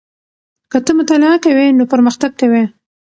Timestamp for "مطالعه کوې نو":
0.99-1.83